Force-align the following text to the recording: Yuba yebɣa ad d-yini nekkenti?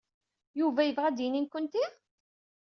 Yuba 0.59 0.81
yebɣa 0.87 1.05
ad 1.09 1.13
d-yini 1.17 1.41
nekkenti? 1.41 1.85